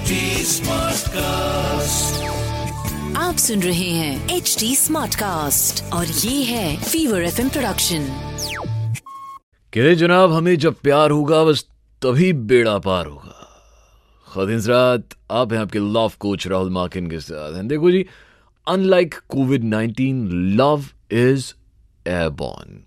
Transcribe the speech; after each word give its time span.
HD 0.00 0.12
Smartcast. 0.44 2.12
आप 3.16 3.36
सुन 3.36 3.62
रहे 3.62 3.90
हैं 3.90 4.36
एच 4.36 4.56
डी 4.60 4.76
स्मार्ट 4.76 5.14
कास्ट 5.14 5.92
और 5.92 6.06
ये 6.06 6.44
है 6.44 6.82
फीवर 6.82 7.22
एफ़ 7.22 7.40
प्रोडक्शन 7.40 8.06
कहते 9.72 9.94
जनाब 9.94 10.32
हमें 10.32 10.56
जब 10.56 10.74
प्यार 10.74 11.10
होगा 11.10 11.44
बस 11.44 11.64
तभी 12.02 12.32
बेड़ा 12.32 12.78
पार 12.78 13.06
होगा। 13.06 13.46
खातिन 14.28 14.60
रात 14.60 15.08
आप 15.30 15.52
हैं 15.52 15.60
आपके 15.60 15.78
लव 15.78 16.12
कोच 16.20 16.46
राहुल 16.46 16.70
माकिन 16.70 17.10
के 17.10 17.20
साथ। 17.20 17.56
हैं 17.56 17.68
देखो 17.68 17.90
जी 17.90 18.06
unlike 18.68 19.14
Covid 19.28 19.64
19 19.64 20.32
love 20.56 20.84
is 21.10 21.52
airborne 22.08 22.84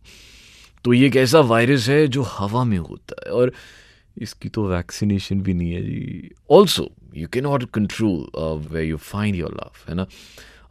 तो 0.85 0.93
ये 0.93 1.07
एक 1.07 1.15
ऐसा 1.15 1.39
वायरस 1.39 1.89
है 1.89 2.07
जो 2.07 2.21
हवा 2.21 2.63
में 2.63 2.77
होता 2.77 3.23
है 3.25 3.33
और 3.33 3.53
इसकी 4.17 4.49
तो 4.49 4.67
वैक्सीनेशन 4.67 5.41
भी 5.41 5.53
नहीं 5.53 5.71
है 5.71 5.81
जी। 5.81 6.31
Also 6.51 6.91
you 7.15 7.27
can 7.33 7.43
not 7.43 7.63
control 7.73 8.67
way 8.71 8.83
you 8.83 8.97
find 8.97 9.35
your 9.35 9.53
love 9.53 9.89
है 9.89 9.95
ना? 9.95 10.05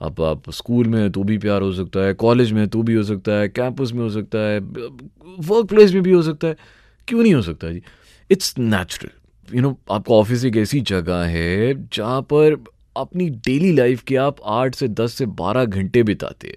अब 0.01 0.21
आप 0.23 0.51
स्कूल 0.51 0.89
में 0.89 1.11
तो 1.13 1.23
भी 1.25 1.39
प्यार 1.39 1.63
हो 1.63 1.73
सकता 1.73 2.07
है 2.07 2.15
कॉलेज 2.15 2.53
में 2.53 2.67
तो 2.69 2.83
भी 2.83 2.95
हो 2.95 3.03
सकता 3.03 3.33
है 3.33 3.49
कैंपस 3.49 3.93
में 3.93 4.01
हो 4.01 4.11
सकता 4.11 4.39
है 4.39 4.59
वर्क 4.61 5.67
प्लेस 5.69 5.93
में 5.95 6.03
भी 6.03 6.13
हो 6.13 6.23
सकता 6.23 6.49
है। 6.49 6.57
क्यों 7.09 7.23
नहीं 7.23 7.35
हो 7.35 7.43
सकता 7.43 7.71
जी? 7.73 7.83
इट्स 8.31 8.55
नेचुरल 8.59 9.57
यू 9.57 9.63
नो 9.63 9.77
आपका 9.91 10.15
ऑफ़िस 10.15 10.45
एक 10.45 10.57
ऐसी 10.57 10.81
जगह 10.81 11.25
है 11.27 11.75
जहाँ 11.89 12.21
पर 12.23 12.57
अपनी 12.97 13.29
डेली 13.47 13.73
लाइफ 13.73 14.03
के 14.03 14.17
आप 14.17 14.37
आठ 14.45 14.75
से 14.75 14.89
दस 14.89 15.15
से 15.15 15.27
बारह 15.27 15.65
घंटे 15.65 16.03
बिताते 16.03 16.49
हैं। 16.49 16.57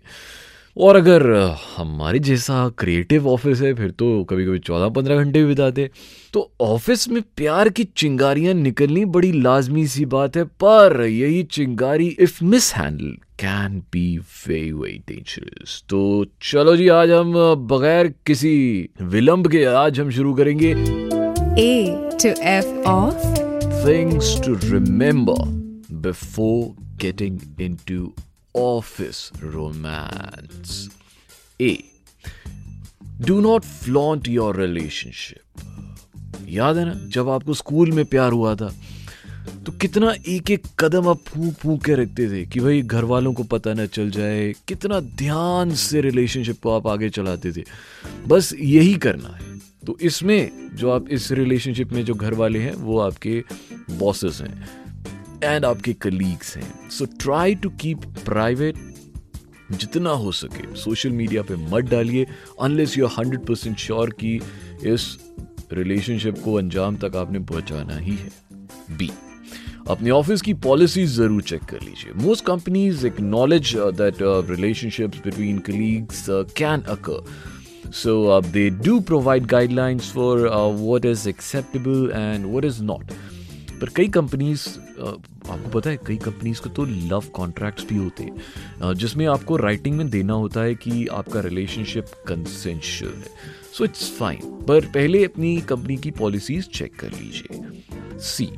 और 0.78 0.96
अगर 0.96 1.56
हमारे 1.78 2.20
जैसा 2.20 2.70
क्रिएटिव 2.70 3.28
ऑफ़िस 3.28 3.62
है 3.62 3.74
फिर 3.74 3.92
तो 3.92 4.24
कभी 4.24 4.46
कभी 4.46 4.60
चौदह 4.60 4.90
पंद्रह 4.90 5.16
घंटे 5.16 5.42
भी 5.42 5.48
बिताते 5.48 5.90
तो 6.34 6.52
ऑफ़िस 6.62 7.10
में 7.10 7.22
प्यार 7.22 7.70
की 7.70 7.84
चिंगारियाँ 7.84 8.54
निकलनी 8.54 9.06
बड़ी 9.06 9.32
लाजमी 9.32 9.88
सी 9.88 10.06
बात 10.06 10.38
है 10.38 10.44
पर 10.44 11.06
यही 11.06 11.44
चिंगारी 11.44 12.08
if 12.20 12.44
mishandle 12.73 13.17
can 13.40 13.80
be 13.80 14.17
very 14.17 14.72
very 14.72 14.98
dangerous 14.98 15.84
तो 15.90 16.26
चलो 16.42 16.76
जी 16.76 16.88
आज 16.88 17.12
हम 17.12 17.34
बगैर 17.56 18.14
किसी 18.26 18.89
विलंब 19.02 19.48
के 19.48 19.64
आज 19.64 20.00
हम 20.00 20.10
शुरू 20.10 20.34
करेंगे। 20.34 20.76
A 21.58 21.95
to 22.17 22.34
F 22.42 22.66
of 22.86 23.14
things 23.86 24.36
to 24.42 24.56
remember 24.73 25.38
before 26.02 26.73
getting 26.98 27.39
into 27.60 28.25
office 28.56 29.31
romance. 29.42 30.89
A. 31.59 31.86
Do 33.22 33.42
not 33.42 33.66
flaunt 33.66 34.28
your 34.28 34.53
relationship. 34.53 35.42
याद 36.50 36.78
है 36.78 36.86
ना, 36.86 36.94
जब 37.09 37.30
आपको 37.30 37.53
स्कूल 37.53 37.92
में 37.92 38.06
प्यार 38.06 38.31
हुआ 38.31 38.56
था 38.56 38.73
तो 39.66 39.72
कितना 39.72 40.14
एक 40.28 40.50
एक 40.52 40.66
कदम 40.80 41.08
आप 41.09 41.20
फूक 41.28 41.53
फूक 41.53 41.83
के 41.86 41.94
रखते 41.95 42.28
थे 42.31 42.45
कि 42.45 42.59
भाई 42.59 42.81
घर 42.81 43.03
वालों 43.03 43.33
को 43.33 43.44
पता 43.44 43.73
ना 43.73 43.86
चल 43.86 44.09
जाए, 44.11 44.53
कितना 44.67 45.00
ध्यान 45.00 45.73
से 45.76 46.02
रिलेशनशिप 46.02 46.61
को 46.64 46.76
आप 46.76 46.88
आगे 46.88 47.09
चलाते 47.09 47.52
थे 47.52 47.64
बस 48.28 48.53
यही 48.53 48.95
करना 49.06 49.30
है 49.30 49.58
तो 49.86 49.98
इसमें 50.02 50.76
जो 50.76 50.89
आप 50.92 51.09
इस 51.09 51.31
रिलेशनशिप 51.31 51.92
में 51.94 52.03
जो 52.06 52.14
घर 52.14 52.33
वाले 52.33 52.59
हैं, 52.59 52.73
वो 52.73 53.00
आपके 53.00 53.44
बॉसेस 53.92 54.42
हैं 54.42 54.84
एंड 55.46 55.66
आपके 55.66 55.94
कलीग्स 55.94 56.56
हैं. 56.58 56.90
So 56.90 57.06
try 57.22 57.56
to 57.56 57.70
keep 57.82 58.06
private 58.26 58.76
जितना 59.72 60.10
हो 60.10 60.32
सके. 60.32 60.76
सोशल 60.76 61.10
मीडिया 61.12 61.42
पे 61.44 61.56
मत 61.56 61.90
डालिए 61.92 62.26
unless 62.62 62.98
you 62.98 63.08
hundred 63.18 63.46
percent 63.46 63.78
sure 63.78 64.10
कि 64.20 64.36
इस 64.94 65.18
रिलेशनशिप 65.73 66.40
को 66.44 66.54
अंजाम 66.54 66.98
तक 66.98 67.16
आपने 67.16 67.40
पहुंचाना 67.52 67.98
ही 67.98 68.16
है. 68.16 68.30
बी 68.98 69.10
अपने 69.90 70.10
ऑफ़िस 70.12 70.42
की 70.42 70.54
पॉलिसीज़ 70.54 71.12
ज़रूर 71.14 71.42
चेक 71.42 71.64
कर 71.64 71.82
लीजिए. 71.82 72.14
Most 72.23 72.46
companies 72.46 73.06
acknowledge 73.08 73.73
that 74.02 74.18
relationships 74.50 75.20
between 75.26 75.60
colleagues 75.67 76.26
can 76.58 76.82
occur 76.95 77.54
so 77.94 78.14
do 78.86 78.94
provide 79.10 79.48
guidelines 79.48 80.05
for 80.14 80.48
uh, 80.48 80.67
what 80.86 81.05
is 81.05 81.26
acceptable 81.28 82.11
and 82.20 82.48
what 82.54 82.66
is 82.70 82.80
not. 82.82 83.11
पर 83.81 83.89
कई 83.95 84.08
कंपनीज़ 84.08 84.67
आपको 84.99 85.69
पता 85.69 85.89
है, 85.89 85.97
कई 86.08 86.15
कंपनीज़ 86.17 86.61
को 86.61 86.69
तो 86.69 86.86
लव 86.86 87.23
कॉन्ट्रैक्ट्स 87.33 87.86
भी 87.86 87.97
होते 87.97 88.23
हैं। 88.23 88.93
जिसमें 88.93 89.25
आपको 89.27 89.58
राइटिंग 89.58 89.97
में 89.97 90.09
देना 90.09 90.33
होता 90.33 90.61
है 90.61 90.75
कि 90.75 91.05
आपका 91.08 91.39
रिलेशनशिप 91.39 92.05
कंसेंशुअल 92.27 93.13
है। 93.13 93.30
सो 93.73 93.86
इट्स 93.86 94.09
फाइन 94.17 94.39
पर 94.67 94.86
पहले 94.86 95.23
अपनी 95.25 95.58
कंपनी 95.61 95.97
की 95.97 96.11
पॉलिसीज़ 96.11 96.65
चेक 96.73 96.95
कर 96.95 97.11
लीजिए। 97.11 98.19
See 98.19 98.49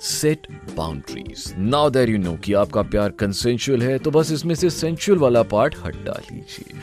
set 0.00 0.46
boundaries 0.76 1.52
now 1.58 1.90
that 1.90 2.08
you 2.08 2.18
know 2.18 2.36
कि 2.36 2.52
आपका 2.54 2.82
प्यार 2.84 3.10
कंसेंशुअल 3.10 3.82
है 3.82 3.98
तो 3.98 4.10
बस 4.10 4.32
इसमें 4.32 4.54
से 4.54 4.70
सेंशुअल 4.70 5.18
वाला 5.18 5.42
पार्ट 5.42 5.76
हटा 5.84 6.20
लीजिए। 6.32 6.80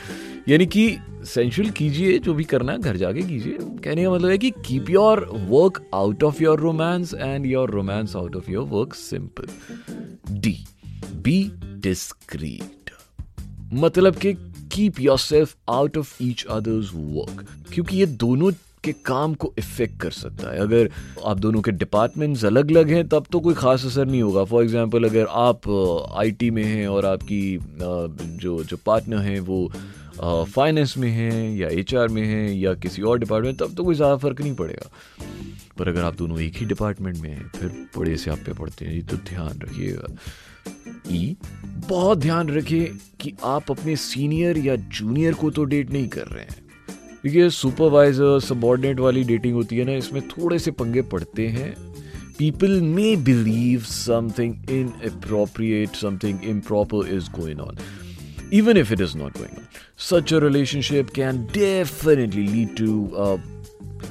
यानी 0.48 0.66
कि 0.66 0.88
सेंशुअल 1.26 1.70
कीजिए, 1.70 2.18
जो 2.18 2.34
भी 2.34 2.44
करना 2.44 2.72
है, 2.72 2.78
घर 2.78 2.96
जाके 2.96 3.22
कीजिए। 3.22 3.58
कहने 3.84 4.04
का 4.04 4.10
मतलब 4.10 4.30
है 4.30 4.38
कि 4.38 4.50
keep 4.66 4.90
your 4.90 5.20
work 5.32 5.82
out 5.94 6.22
of 6.24 6.42
your 6.42 6.60
romance 6.60 7.14
and 7.14 7.46
your 7.46 7.70
romance 7.70 8.16
out 8.16 8.36
of 8.36 8.50
your 8.50 8.66
work 8.68 8.94
simple 8.94 9.46
D 10.32 10.56
be 11.22 11.40
discreet 11.80 12.90
मतलब 13.72 14.16
कि 14.16 14.32
keep 14.72 15.00
yourself 15.18 15.56
out 15.70 15.96
of 15.98 16.22
each 16.22 16.44
others 16.50 16.90
work 16.94 17.46
क्योंकि 17.72 17.96
ये 17.96 18.06
दोनों 18.06 18.50
के 18.84 18.92
काम 19.06 19.34
को 19.34 19.52
इफ़ेक्ट 19.58 20.00
कर 20.00 20.10
सकता 20.10 20.50
है। 20.52 20.58
अगर 20.60 20.90
आप 21.26 21.38
दोनों 21.38 21.60
के 21.60 21.70
डिपार्टमेंट्स 21.72 22.44
अलग 22.44 22.70
अलग 22.70 22.90
हैं, 22.90 23.06
तब 23.08 23.26
तो 23.32 23.40
कोई 23.40 23.54
खास 23.54 23.84
असर 23.86 24.06
नहीं 24.06 24.22
होगा। 24.22 24.44
फॉर 24.44 24.64
एग्जांपल 24.64 25.04
अगर 25.04 25.26
आप 25.30 25.68
आईटी 26.16 26.50
में 26.50 26.62
हैं 26.64 26.86
और 26.88 27.06
आपकी 27.06 27.58
जो 27.80 28.62
जो 28.64 28.76
पार्टनर 28.86 29.18
हैं, 29.18 29.40
वो 29.40 29.72
फाइनेंस 30.20 30.94
में 30.98 31.10
हैं 31.10 31.56
या 31.56 31.68
एचआर 31.70 32.08
में 32.08 32.22
हैं 32.24 32.52
या 32.52 32.74
किसी 32.74 33.02
और 33.02 33.18
डिपार्टमेंट 33.18 33.58
तब 33.60 33.74
तो 33.76 33.84
कोई 33.84 33.94
ज़्यादा 33.94 34.16
फ़र्क 34.16 34.40
नहीं 34.40 34.54
पड़ेगा। 34.54 34.90
पर 35.78 35.88
अगर 35.88 36.02
आप 36.02 36.16
दोनों 36.16 36.40
एक 36.40 36.56
ही 36.56 36.66
डिपार्टमेंट 36.66 37.16
में 37.16 37.30
हैं 37.30 37.48
फिर 37.56 37.68
बड़े 37.96 38.16
से 38.16 38.30
आप 38.30 38.38
पे 38.38 38.52
पढ़ते 38.52 38.84
हैं। 38.84 38.92
जी 38.92 39.02
तो 39.02 39.16
ध्यान 39.30 39.58
रखिएगा। 39.62 40.14
ई 41.10 41.36
बहुत 41.88 42.18
ध्यान 42.18 42.48
रखिए 42.48 42.86
कि 43.20 43.32
आप 43.44 43.70
अपने 43.70 43.96
सीनियर 43.96 44.58
या 44.58 44.76
जूनियर 44.76 45.34
को 45.34 45.50
तो 45.50 45.64
डेट 45.64 45.90
नहीं 45.90 46.08
कर 46.08 46.26
रहे 46.26 46.44
हैं। 46.44 46.64
क्योंकि 47.22 47.50
सुपरवाइजर 47.50 48.40
सबॉर्डिनेट 48.40 49.00
वाली 49.00 49.22
डेटिंग 49.24 49.54
होती 49.54 49.76
है 49.76 49.84
ना 49.84 49.92
इसमें 49.92 50.22
थोड़े 50.28 50.58
से 50.58 50.70
पंगे 50.70 51.02
पड़ते 51.04 51.46
हैं। 51.48 51.74
People 52.38 52.80
may 52.80 53.14
believe 53.16 53.80
something 53.82 54.70
inappropriate 55.06 55.94
something 55.96 56.44
improper 56.44 57.08
is 57.08 57.30
going 57.30 57.60
on 57.60 57.78
even 58.50 58.76
if 58.76 58.92
it 58.92 59.00
is 59.00 59.14
not 59.14 59.32
going 59.34 59.50
on. 59.50 59.68
Such 59.96 60.32
a 60.32 60.40
relationship 60.40 61.12
can 61.12 61.46
definitely 61.48 62.46
lead 62.48 62.76
to 62.76 63.16
uh, 63.16 63.38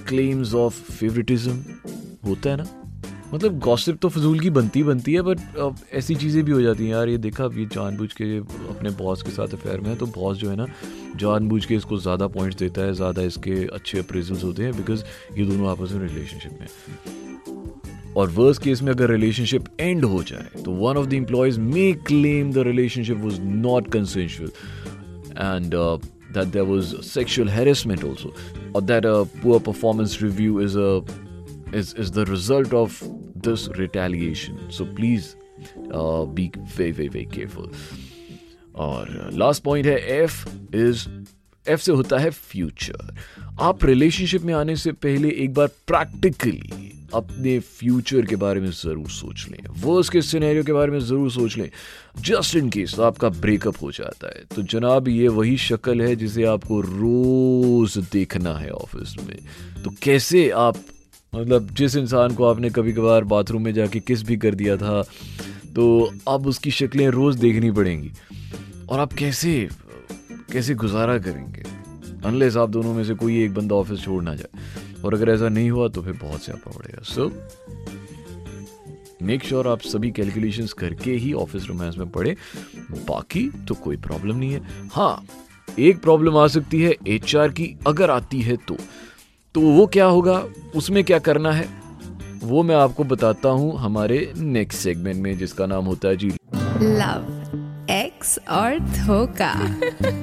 claims 0.06 0.54
of 0.56 0.74
favoritism. 0.74 1.62
होता 2.26 2.50
है 2.50 2.58
ना 2.58 2.64
मतलब 3.34 3.58
गॉसिप 3.60 3.98
तो 4.02 4.10
फजूल 4.10 4.40
की 4.40 4.50
बनती 4.50 4.84
बनती 4.84 5.14
है 5.14 5.22
बट 5.22 5.40
ऐसी 5.94 6.16
चीज़ें 6.16 6.44
भी 6.46 6.52
हो 6.52 6.62
जाती 6.62 6.84
हैं 6.84 6.92
यार 6.92 7.10
ये 7.10 7.18
देखा 7.18 7.44
अब 7.46 7.58
ये 7.58 7.66
जानबूझ 7.66 8.12
के 8.14 8.38
अपने 8.70 8.90
बॉस 9.02 9.22
के 9.22 9.32
साथ 9.32 9.54
अफेयर 9.54 9.82
में 9.82 9.90
है 9.90 9.96
तो 9.96 10.06
बॉस 10.16 10.38
जो 10.38 10.50
है 10.50 10.56
ना 10.56 10.68
जानबूझ 11.16 11.66
के 11.66 11.76
इसको 11.76 11.98
ज़्यादा 11.98 12.28
पॉइंट्स 12.30 12.58
देता 12.60 12.82
है 12.82 12.94
ज़्यादा 12.94 13.22
इसके 13.24 13.66
अच्छे 13.74 14.00
अप्रेजल्स 14.00 14.44
होते 14.44 14.64
हैं 14.64 14.76
बिकॉज़ 14.78 15.04
ये 15.38 15.46
दोनों 15.46 15.70
आपस 15.72 15.92
में 15.92 16.08
रिलेशनशिप 16.08 16.60
में 16.60 17.25
और 18.18 18.30
वर्स 18.32 18.58
केस 18.58 18.82
में 18.82 18.92
अगर 18.92 19.10
रिलेशनशिप 19.10 19.64
एंड 19.80 20.06
हो 20.06 20.24
जाए 20.24 20.64
तो 20.64 20.72
one 20.72 20.98
of 20.98 21.08
the 21.08 21.14
employees 21.14 21.60
may 21.60 21.92
claim 22.08 22.52
the 22.54 22.68
relationship 22.68 23.18
was 23.18 23.42
not 23.42 23.92
consensual 23.94 24.52
and 25.38 25.76
that 26.36 26.52
there 26.52 26.66
was 26.66 26.90
sexual 27.08 27.50
harassment 27.50 28.02
also 28.04 28.30
or 28.74 28.82
that 28.82 29.06
a 29.06 29.26
poor 29.36 29.60
performance 29.60 30.16
review 30.22 30.60
is 30.60 30.76
a 30.78 30.88
is, 31.74 31.94
is 31.96 32.12
the 32.12 32.26
result 32.26 32.74
of 32.74 32.98
this 33.38 33.68
retaliation 33.78 34.58
so 34.70 34.88
please 34.98 35.30
uh, 35.92 36.26
be 36.26 36.52
very 36.76 36.92
very 36.92 37.08
very 37.10 37.30
careful 37.38 37.72
और 38.76 39.30
last 39.34 39.64
point 39.64 39.86
है 39.86 39.98
F 40.14 40.34
is 40.76 41.08
F 41.66 41.82
से 41.82 41.92
होता 41.92 42.18
है 42.20 42.30
future 42.30 43.14
आप 43.62 43.86
relationship 43.86 44.42
में 44.42 44.54
आने 44.54 44.76
से 44.76 44.92
पहले 45.06 45.30
एक 45.44 45.54
बार 45.54 45.68
प्रैक्टिकली 45.88 46.85
अपने 47.16 47.58
फ्यूचर 47.60 48.26
के 48.26 48.36
बारे 48.36 48.62
में 48.62 48.70
ज़रूर 48.72 49.10
सोच 49.10 49.46
लें। 49.52 49.60
वर्स 49.82 50.10
के 50.10 50.22
सिनेरियो 50.22 50.64
के 50.64 50.74
बारे 50.74 50.92
में 50.92 51.00
ज़रूर 51.02 51.32
सोच 51.32 51.58
लें। 51.58 51.70
जस्ट 52.20 52.56
इन 52.56 52.70
केस 52.70 53.00
आपका 53.02 53.30
ब्रेकअप 53.32 53.82
हो 53.82 53.92
जाता 53.92 54.28
है। 54.28 54.44
तो 54.56 54.62
जनाब, 54.64 55.08
ये 55.08 55.28
वही 55.30 55.58
शक्ल 55.60 56.02
है 56.02 56.16
जिसे 56.16 56.44
आपको 56.46 56.82
रोज़ 56.82 58.00
देखना 58.14 58.54
है 58.58 58.70
ऑफ़िस 58.72 59.16
में। 59.20 59.38
तो 59.84 59.94
कैसे 60.04 60.50
आप 60.50 60.78
मतलब 61.34 61.70
जिस 61.74 61.96
इंसान 61.96 62.36
को 62.36 62.46
आपने 62.46 62.70
कभी 62.70 62.94
कभार 62.94 63.24
बाथरूम 63.26 63.64
में 63.64 63.74
जाके 63.74 64.00
किस 64.02 64.24
भी 64.24 64.38
कर 64.38 64.56
दिया 64.56 64.78
था 64.78 65.02
तो 65.76 66.12
अब 66.28 66.48
उसकी 66.48 66.72
शक्लें 66.72 67.08
रोज़ 67.10 67.38
देखनी 67.38 67.72
पड़ेंगी। 67.72 68.12
और 68.90 69.00
आप 69.00 69.14
कैसे 69.14 69.68
कैसे 70.52 70.74
गुजारा 70.76 71.18
करेंगे? 71.18 71.64
अनलेस 72.26 72.56
आप 72.58 72.70
दोनों 72.70 72.94
में 72.94 73.04
से 73.04 73.14
कोई 73.14 73.44
एक 73.44 73.54
बंदा 73.54 73.76
ऑफ़िस 73.76 74.00
छोड़ 74.00 74.22
ना 74.24 74.36
जाए। 74.36 74.85
और 75.06 75.14
अगर 75.14 75.30
ऐसा 75.30 75.50
नहीं 75.50 75.70
हुआ 75.72 75.88
तो 75.88 76.02
फिर 76.02 76.14
बहुत 76.14 76.44
स्यापा 76.44 76.72
पड़ेगा। 76.78 77.02
सो 77.04 77.32
मेक 79.22 79.44
श्योर 79.44 79.68
आप 79.68 79.82
सभी 79.82 80.12
कैलकुलेशंस 80.12 80.74
करके 80.74 81.12
ही 81.12 81.32
ऑफ़िस 81.34 81.68
रोमांस 81.68 81.98
में 81.98 82.10
पढ़े। 82.10 82.36
बाकी 82.92 83.50
तो 83.68 83.76
कोई 83.76 83.98
प्रॉब्लम 83.98 84.36
नहीं 84.36 84.52
है। 84.52 84.62
हाँ 84.94 85.26
एक 85.80 86.02
प्रॉब्लम 86.02 86.38
आ 86.38 86.48
सकती 86.48 86.82
है 86.82 86.96
एचआर 87.08 87.50
की 87.50 87.76
अगर 87.88 88.12
आती 88.12 88.42
है 88.42 88.56
तो। 88.58 88.78
तो 89.56 89.62
वो 89.62 89.86
क्या 89.88 90.06
होगा? 90.06 90.38
उसमें 90.76 91.04
क्या 91.04 91.20
करना 91.20 91.52
है? 91.52 91.68
वो 92.44 92.64
मैं 92.64 92.76
आपको 92.76 93.04
बताता 93.04 93.50
हूँ 93.50 93.78
हमारे 93.80 94.18
नेक्स्ट 94.38 94.80
सेगमेंट 94.80 95.22
में 95.22 95.38
जिसका 95.38 95.66
नाम 95.66 95.86
होता 95.86 96.08
है 96.08 96.18
जी 96.18 96.30
लव 96.82 97.88
एक्स 97.92 98.38
और 98.50 98.80
धोखा। 98.80 99.54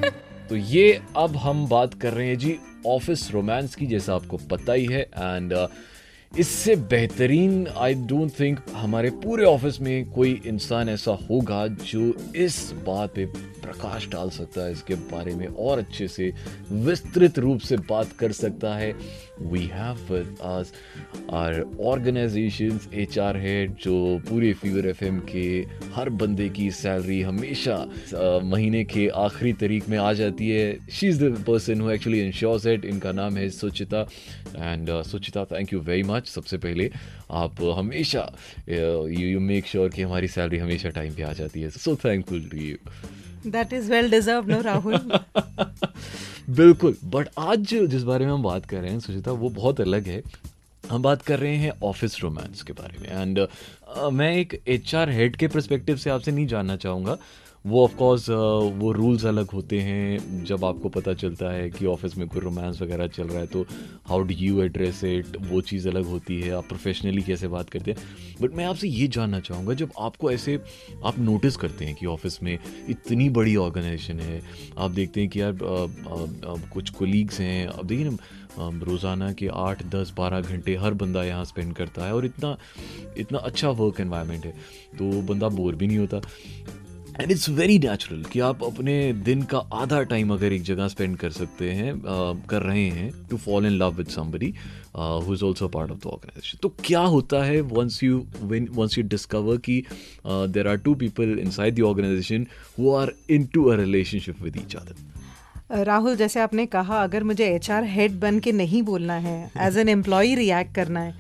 तो 0.49 0.57
ये 0.57 1.01
अब 1.17 1.37
हम 1.37 1.67
बात 1.69 1.95
कर 1.95 2.13
रहे 2.13 2.27
हैं 2.29 2.39
जी 2.39 2.59
ऑफ़िस 2.87 3.31
रोमांस 3.31 3.75
की 3.75 3.87
जैसा 3.87 4.15
आपको 4.15 4.37
पता 4.51 4.73
ही 4.73 4.87
है 4.87 5.01
एंड 5.03 5.53
इससे 6.39 6.75
बेहतरीन 6.91 7.67
आई 7.77 7.95
डोंट 8.09 8.31
थिंक 8.39 8.61
हमारे 8.75 9.11
पूरे 9.25 9.45
ऑफ़िस 9.45 9.81
में 9.81 10.11
कोई 10.11 10.31
इंसान 10.47 10.89
ऐसा 10.89 11.13
होगा 11.31 11.67
जो 11.69 12.13
इस 12.37 12.73
बात 12.87 13.15
पे 13.15 13.27
प्रकाश 13.63 14.09
डाल 14.11 14.31
सकता 14.31 14.61
है, 14.61 14.73
इसके 14.73 14.95
बारे 15.11 15.35
में 15.35 15.47
और 15.47 15.79
अच्छे 15.79 16.07
से 16.09 16.33
विस्तृत 16.71 17.39
रूप 17.39 17.61
से 17.61 17.77
बात 17.91 18.13
कर 18.19 18.33
सकता 18.33 18.75
है। 18.75 18.95
We 19.43 19.61
have 19.73 19.97
our 21.33 21.61
organisation 21.83 22.81
H 22.95 23.19
R 23.19 23.37
head 23.37 23.75
जो 23.83 23.95
पूरे 24.29 24.53
फीवर 24.55 24.87
एफ़ 24.89 25.05
के 25.31 25.45
हर 25.95 26.11
बंदे 26.23 26.49
की 26.49 26.71
सैलरी 26.71 27.21
हमेशा 27.23 27.77
महीने 28.45 28.85
के 28.85 29.07
आखिरी 29.17 29.53
तारीख 29.53 29.89
में 29.89 29.99
आ 29.99 30.13
जाती 30.13 30.51
है। 30.51 30.77
She 30.91 31.09
is 31.09 31.25
the 31.25 31.45
person 31.47 31.81
who 31.81 31.91
actually 31.91 32.21
ensures 32.21 32.67
it 32.67 32.85
इनका 32.85 33.13
नाम 33.13 33.37
है 33.37 33.49
Suchita. 33.51 34.07
And 34.57 34.91
Suchita 35.03 35.45
thank 35.45 35.73
you 35.73 35.81
very 35.81 36.03
much 36.03 36.22
सबसे 36.27 36.57
पहले 36.59 36.91
आप 37.31 37.63
हमेशा 37.79 38.25
यू 38.69 39.29
यू 39.29 39.41
मेक 39.41 39.67
श्योर 39.67 39.89
कि 39.89 40.03
हमारी 40.03 40.29
सैलरी 40.29 40.59
हमेशा 40.59 40.89
टाइम 40.91 41.15
पे 41.15 41.23
आ 41.23 41.33
जाती 41.33 41.61
है। 41.61 41.71
So 41.71 41.97
thankful 42.05 42.49
to 42.51 42.57
you 42.57 42.77
that 43.47 43.73
is 43.73 43.91
well 43.91 44.11
deserve 44.11 44.51
no 44.51 44.61
Rahul 44.61 44.99
बिल्कुल। 46.51 46.97
बट 47.05 47.29
आज 47.39 47.75
जिस 47.75 48.03
बारे 48.03 48.27
में 48.27 48.33
हम 48.33 48.43
बात 48.43 48.67
कर 48.67 48.81
रहे 48.81 48.91
हैं 48.91 49.01
सुचिता 49.01 49.33
वो 49.33 49.49
बहुत 49.51 49.81
अलग 49.81 50.07
है। 50.07 50.23
हम 50.85 51.03
बात 51.03 51.23
कर 51.23 51.39
रहे 51.39 51.57
हैं 51.57 51.73
ऑफ़िस 51.83 52.21
रोमांस 52.23 52.63
के 52.63 52.73
बारे 52.73 52.99
में। 52.99 53.09
एंड 53.21 53.39
uh, 53.39 54.11
मैं 54.13 54.37
एक 54.37 54.61
एचआर 54.69 55.11
हेड 55.11 55.37
के 55.37 55.49
परस्पेक्टिव 55.49 55.97
से 55.97 56.11
आपसे 56.11 56.33
नहीं 56.33 56.47
जानना 56.47 56.77
चाहूँगा। 56.77 57.17
वो 57.67 57.85
ऑफ़ 57.85 57.97
कोर्स 57.97 58.23
uh, 58.23 58.73
वो 58.73 58.93
रूल्स 58.93 59.25
अलग 59.25 59.51
होते 59.51 59.81
हैं 59.81 60.45
जब 60.45 60.65
आपको 60.65 60.89
पता 60.89 61.15
चलता 61.15 61.53
है 61.53 61.71
कि 61.71 61.87
ऑफ़िस 61.87 62.19
में 62.19 62.29
कोई 62.29 62.41
रोमांस 62.41 62.83
वगैरह 62.83 63.07
चल 63.07 63.23
रहा 63.23 63.39
है 63.39 63.47
तो 63.47 63.67
how 64.05 64.23
do 64.23 64.35
you 64.35 64.63
address 64.63 65.05
it 65.05 65.27
वो 65.41 65.61
चीज़ 65.61 65.89
अलग 65.89 66.05
होती 66.05 66.41
है 66.41 66.51
आप 66.51 66.65
प्रोफेशनली 66.65 67.23
कैसे 67.23 67.49
बात 67.49 67.71
करते 67.71 67.91
हैं? 67.91 67.99
बट 68.43 68.55
मैं 68.55 68.65
आपसे 68.65 68.89
ये 68.89 69.09
जानना 69.09 69.41
चाहूँगा 69.41 69.75
जब 69.75 69.91
आपको 69.99 70.33
ऐसे 70.33 70.61
आप 71.05 71.19
नोटिस 71.19 71.57
करते 71.57 71.85
हैं 71.85 71.95
कि 71.95 72.07
ऑफ़िस 72.07 72.43
में 72.43 72.59
इतनी 72.89 73.29
बड़ी 73.31 73.57
ऑर्गेनाइजेशन 73.57 74.21
है 74.21 74.43
आप 74.79 74.91
देखते 74.91 75.21
हैं 75.21 75.31
कि 75.31 75.41
यार 75.41 75.53
आ, 75.53 75.55
आ, 75.55 76.57
कुछ 76.73 76.91
कोलीग्स 76.91 77.41
हैं 77.41 77.67
अब 77.67 77.87
देखिए 77.87 78.11
ना 78.11 78.17
रोज़ाना 78.59 79.33
के 79.33 79.49
आठ 79.53 79.83
दस 79.87 80.13
बारह 80.17 80.41
घंटे 80.41 80.77
हर 80.77 80.95
बंदा 80.95 81.25
यहाँ 81.25 81.45
स्पेंड 81.45 81.75
करता 81.75 82.05
है 82.05 82.15
और 82.15 82.27
इतना 82.27 82.57
इतना 83.19 83.39
अच्छा 83.39 83.69
वर्क 83.69 84.01
एनवायरनमेंट 84.01 84.47
है 84.47 84.53
तो 84.99 85.23
बंदा 85.23 85.49
बोर 85.49 85.75
भी 85.75 85.87
नहीं 85.87 85.99
होता। 85.99 86.21
एंड 87.23 87.31
इट्स 87.33 87.49
वेरी 87.51 87.79
नेचुरल 87.79 88.23
कि 88.33 88.41
आप 88.41 88.63
अपने 88.65 88.93
दिन 89.25 89.43
का 89.51 89.59
आधा 89.75 90.03
टाइम 90.13 90.33
अगर 90.33 90.53
एक 90.53 90.63
जगह 90.65 90.89
स्पेंड 90.89 91.17
कर 91.17 91.31
सकते 91.31 91.71
हैं 91.71 91.93
uh, 91.93 92.49
कर 92.49 92.63
रहे 92.63 92.87
हैं 92.91 93.11
to 93.31 93.37
fall 93.37 93.67
in 93.67 93.73
love 93.73 93.95
with 93.97 94.09
somebody 94.11 94.53
who 94.97 95.35
is 95.35 95.45
also 95.45 95.69
part 95.69 95.91
of 95.91 95.99
the 95.99 96.07
organisation 96.07 96.59
तो 96.63 96.75
क्या 96.85 97.01
होता 97.15 97.45
है 97.45 97.61
once 97.71 98.03
you 98.03 98.25
win 98.45 98.69
once 98.73 98.99
you 98.99 99.05
discover 99.09 99.57
कि 99.61 99.83
there 100.27 100.69
are 100.69 100.77
two 100.81 100.95
people 100.97 101.39
inside 101.53 101.75
the 101.75 101.83
organisation 101.85 102.47
who 102.79 102.95
are 102.97 103.15
into 103.55 103.65
a 103.65 103.77
relationship 103.77 104.43
with 104.43 104.57
each 104.57 104.77
other 104.77 105.85
Rahul 105.85 106.17
जैसे 106.17 106.41
आपने 106.41 106.65
कहा 106.69 107.03
अगर 107.03 107.25
मुझे 107.25 107.47
एच 107.47 107.71
आर 107.71 107.85
हेड 107.89 108.21
बन 108.21 108.39
के 108.41 108.53
नहीं 108.55 108.83
बोलना 108.83 109.15
है 109.21 109.41
एज 109.67 109.79
एन 109.79 109.89
एम्प्लॉय 109.89 110.35
रिएक्ट 110.35 110.75
करना 110.75 111.01
है 111.01 111.11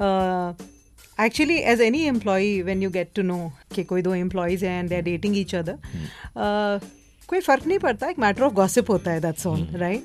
actually 1.20 1.56
as 1.56 1.80
any 1.80 2.02
employee 2.02 2.62
when 2.62 2.82
you 2.82 2.90
get 2.90 3.08
to 3.14 3.22
know 3.22 3.52
कि 3.74 3.84
कोई 3.84 4.02
दो 4.02 4.14
एम्प्लॉयज़ 4.14 4.64
हैं 4.64 4.78
and 4.80 4.88
they 4.88 4.96
are 4.96 5.02
dating 5.02 5.38
each 5.38 5.54
other 5.54 5.78
कोई 7.28 7.40
फ़र्क 7.40 7.66
नहीं 7.66 7.78
पड़ता 7.78 8.08
एक 8.08 8.18
मैटर 8.18 8.42
ऑफ़ 8.42 8.52
गॉसिप 8.52 8.90
होता 8.90 9.10
है 9.10 9.20
दैट्स 9.20 9.46
ऑल 9.46 9.66
राइट 9.72 10.04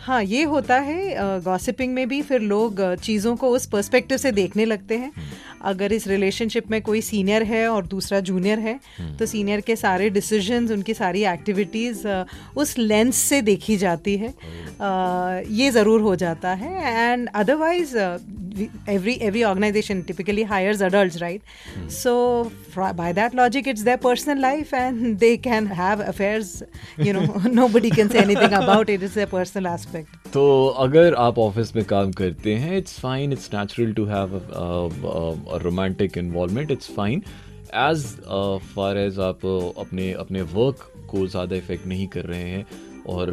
हाँ 0.00 0.22
ये 0.22 0.42
होता 0.42 0.76
है 0.78 1.16
गॉसिपिंग 1.40 1.88
uh, 1.88 1.94
में 1.94 2.08
भी 2.08 2.22
फिर 2.22 2.40
लोग 2.40 2.80
uh, 2.80 3.00
चीज़ों 3.00 3.36
को 3.36 3.48
उस 3.48 3.66
पर्सपेक्टिव 3.66 4.18
से 4.18 4.32
देखने 4.32 4.64
लगते 4.64 4.98
हैं। 4.98 5.12
Hmm. 5.12 5.22
अगर 5.62 5.92
इस 5.92 6.06
रिलेशनशिप 6.06 6.70
में 6.70 6.82
कोई 6.82 7.00
सीनियर 7.00 7.42
है 7.42 7.68
और 7.68 7.86
दूसरा 7.86 8.20
जूनियर 8.20 8.58
है 8.58 8.80
hmm. 8.80 9.18
तो 9.18 9.26
सीनियर 9.26 9.60
के 9.60 9.76
सारे 9.76 10.10
डिसीजंस 10.10 10.70
उनकी 10.70 10.94
सारी 10.94 11.24
एक्टिविटीज़ 11.24 12.06
uh, 12.08 12.24
उस 12.56 12.78
लेंस 12.78 13.16
से 13.16 13.42
देखी 13.42 13.76
जाती 13.76 14.16
है। 14.16 14.34
Uh, 14.34 15.50
ये 15.50 15.70
ज़रूर 15.70 16.00
हो 16.00 16.16
जाता 16.16 16.54
है। 16.54 16.96
And 16.96 17.28
otherwise 17.34 17.96
every 18.86 19.14
every 19.28 19.44
organization 19.44 20.02
typically 20.04 20.44
hires 20.52 20.82
adults 20.88 21.20
right 21.22 21.42
mm. 21.74 21.90
so 21.90 22.50
by 22.96 23.12
that 23.12 23.34
logic 23.34 23.66
it's 23.66 23.82
their 23.82 23.98
personal 23.98 24.40
life 24.40 24.72
and 24.72 25.18
they 25.20 25.36
can 25.38 25.66
have 25.80 26.00
affairs 26.00 26.62
you 26.98 27.12
know 27.12 27.26
nobody 27.60 27.90
can 27.90 28.10
say 28.10 28.20
anything 28.20 28.52
about 28.52 28.88
it 28.88 29.02
it's 29.02 29.14
their 29.14 29.32
personal 29.34 29.72
aspect 29.74 30.16
तो 30.32 30.44
अगर 30.78 31.14
आप 31.18 31.38
office 31.38 31.74
में 31.76 31.84
काम 31.84 32.10
करते 32.12 32.54
हैं 32.62 32.76
it's 32.78 32.98
fine 33.00 33.32
it's 33.32 33.50
natural 33.54 33.92
to 33.92 34.04
have 34.06 34.40
romantic 35.62 36.18
involvement 36.18 36.70
it's 36.70 36.90
fine 36.96 37.22
as 37.74 38.04
far 38.74 38.98
as 38.98 39.18
आप 39.20 39.46
अपने 39.78 40.12
अपने 40.24 40.42
वर्क 40.54 40.90
को 41.10 41.26
ज़्यादा 41.26 41.56
इफ़ेक्ट 41.56 41.86
नहीं 41.86 42.06
कर 42.08 42.24
रहे 42.24 42.48
हैं 42.50 42.66
और 43.08 43.30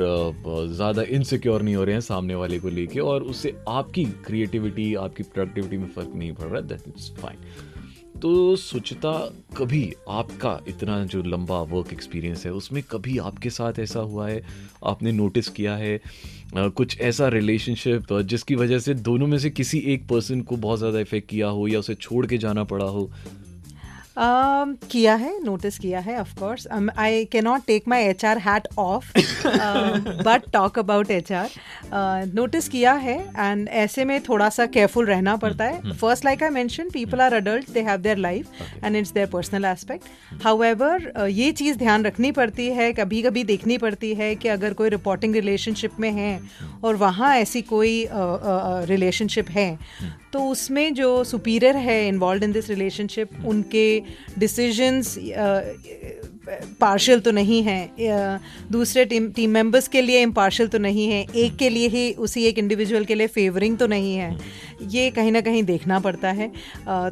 ज़्यादा 0.73 1.03
इनसिक्योर 1.09 1.61
नहीं 1.61 1.75
हो 1.75 1.83
रहे 1.83 1.93
हैं 1.95 2.01
सामने 2.01 2.35
वाले 2.35 2.59
को 2.59 2.69
लेके 2.69 2.99
और 2.99 3.23
उससे 3.23 3.55
आपकी 3.69 4.05
क्रिएटिविटी 4.25 4.93
आपकी 4.95 5.23
प्रोडक्टिविटी 5.23 5.77
में 5.77 5.87
फ़र्क 5.87 6.11
नहीं 6.15 6.31
पड़ 6.33 6.47
रहा 6.47 6.61
दैट 6.61 6.87
इज़ 6.87 7.11
फाइन 7.13 7.39
तो 8.21 8.55
सुचिता, 8.55 9.11
कभी 9.57 9.93
आपका 10.09 10.59
इतना 10.67 11.03
जो 11.05 11.21
लंबा 11.23 11.59
वर्क 11.61 11.91
एक्सपीरियंस 11.93 12.45
है, 12.45 12.51
उसमें 12.51 12.81
कभी 12.83 13.17
आपके 13.19 13.49
साथ 13.49 13.79
ऐसा 13.79 13.99
हुआ 13.99 14.27
है? 14.27 14.41
आपने 14.83 15.11
नोटिस 15.11 15.49
किया 15.49 15.75
है? 15.75 15.99
कुछ 16.55 16.99
ऐसा 17.01 17.27
रिलेशनशिप 17.27 18.13
जिसकी 18.23 18.55
वजह 18.55 18.79
से 18.79 18.93
दोनों 18.93 19.27
में 19.27 19.37
से 19.37 19.49
किसी 19.49 19.79
एक 19.93 20.07
पर्सन 20.09 20.41
को 20.41 20.57
बहुत 20.57 20.79
ज़्यादा 20.79 20.99
इफ़ेक्ट 20.99 21.29
किया 21.29 21.47
हो 21.47 21.67
या 21.67 21.79
उसे 21.79 21.95
छोड़ 21.95 22.25
के 22.27 22.37
जाना 22.37 22.63
पड़ा 22.63 22.85
हो? 22.85 23.09
Um, 24.15 24.69
किया 24.91 25.13
है 25.15 25.31
नोटिस 25.43 25.77
किया 25.79 25.99
है 25.99 26.17
of 26.19 26.33
course 26.39 26.67
I 26.99 27.23
can 27.31 27.43
not 27.43 27.65
take 27.67 27.87
my 27.87 28.03
H 28.03 28.23
R 28.25 28.37
hat 28.39 28.67
off 28.79 29.11
but 30.25 30.43
talk 30.53 30.79
about 30.79 31.11
H 31.11 31.31
R 31.31 31.49
notice 32.33 32.69
किया 32.69 32.93
है 32.93 33.17
एंड 33.37 33.67
ऐसे 33.69 34.05
में 34.05 34.19
थोड़ा 34.21 34.47
सा 34.49 34.65
केयरफुल 34.65 35.05
रहना 35.05 35.35
पड़ता 35.35 35.65
है. 35.65 35.93
First 35.93 36.25
like 36.25 36.43
I 36.43 36.49
mention 36.49 36.89
people 36.89 37.21
are 37.21 37.33
adult 37.33 37.69
they 37.69 37.81
have 37.81 37.97
their 37.97 38.17
life 38.17 38.61
and 38.83 38.95
it's 38.95 39.11
their 39.11 39.27
personal 39.27 39.65
aspect 39.65 40.43
however 40.63 41.11
ये 41.29 41.51
चीज़ 41.51 41.77
ध्यान 41.77 42.05
रखनी 42.05 42.31
पड़ती 42.31 42.69
है 42.71 42.91
कभी 42.93 43.21
कभी 43.21 43.43
देखनी 43.43 43.77
पड़ती 43.77 44.13
है 44.13 44.35
कि 44.35 44.47
अगर 44.47 44.73
कोई 44.73 44.89
रिपोर्टिंग 44.89 45.35
रिलेशनशिप 45.35 45.99
में 45.99 46.11
है 46.11 46.39
और 46.83 46.95
वहाँ 46.95 47.35
ऐसी 47.37 47.61
कोई 47.61 48.07
रिलेशनशिप 48.11 49.45
uh, 49.45 49.51
uh, 49.51 49.57
है 49.57 50.23
तो 50.35 50.39
उसमें 50.43 50.93
जो 50.93 51.23
सुपीरियर 51.23 51.75
है 51.77 52.07
इन्वॉल्व 52.07 52.43
इन 52.43 52.51
दिस 52.51 52.69
रिलेशनशिप 52.69 53.45
उनके 53.47 54.01
डिसीजंस 54.39 55.15
पार्शल 56.79 57.19
तो 57.19 57.31
नहीं 57.31 57.61
है। 57.63 58.39
दूसरे 58.71 59.05
टीम 59.05 59.29
टीम 59.31 59.49
मेंबर्स 59.49 59.87
के 59.87 60.01
लिए 60.01 60.21
इम्पार्शल 60.21 60.67
तो 60.67 60.77
नहीं 60.77 61.07
है। 61.09 61.25
एक 61.35 61.55
के 61.57 61.69
लिए 61.69 61.87
ही 61.87 62.11
उसी 62.19 62.43
एक 62.45 62.59
इंडिविजुअल 62.59 63.05
के 63.05 63.15
लिए 63.15 63.27
फेवरिंग 63.27 63.77
तो 63.77 63.87
नहीं 63.87 64.15
है। 64.15 64.37
ये 64.91 65.09
कहीं 65.11 65.31
ना 65.31 65.41
कहीं 65.41 65.63
देखना 65.63 65.99
पड़ता 65.99 66.31
है। 66.31 66.51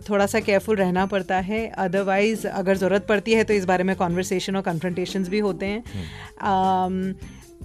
थोड़ा 0.10 0.26
सा 0.26 0.40
केयरफुल 0.40 0.76
रहना 0.76 1.06
पड़ता 1.06 1.40
है। 1.42 1.66
अदरवाइज़ 1.78 2.48
अगर 2.48 2.78
ज़रूरत 2.78 3.06
पड़ती 3.10 3.34
है 3.34 3.44
तो 3.44 3.54
इस 3.54 3.66
बारे 3.66 3.84
में 3.84 3.96
कॉन्वर्सेशन 3.96 4.56
और 4.56 4.62
कन्फ्रंटेशन 4.62 5.24
भी 5.26 5.40
होते 5.40 5.66
हैं। 5.66 5.84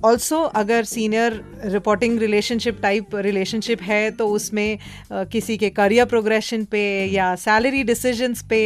ऑल्सो 0.05 0.41
अगर 0.55 0.85
senior 0.85 1.41
reporting 1.65 2.19
relationship 2.19 2.81
type 2.83 3.15
relationship 3.17 3.83
है 3.83 4.11
तो 4.11 4.27
उसमें 4.29 4.79
किसी 5.13 5.57
के 5.57 5.71
करियर 5.71 6.05
प्रोग्रेशन 6.05 6.65
पे 6.65 6.83
या 7.07 7.35
सैलरी 7.35 7.83
डिसीजंस 7.83 8.43
पे 8.43 8.61